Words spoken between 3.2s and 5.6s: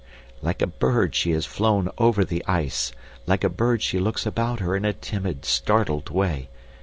like a bird she looks about her in a timid,